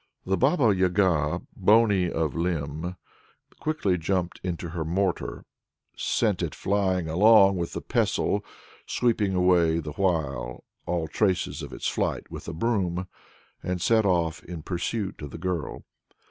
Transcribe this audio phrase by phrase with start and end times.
[0.25, 2.95] The Baba Yaga, bony of limb,
[3.59, 5.45] quickly jumped into her mortar,
[5.95, 8.43] sent it flying along with the pestle,
[8.87, 13.05] sweeping away the while all traces of its flight with a broom,
[13.61, 15.83] and set off in pursuit of the girl.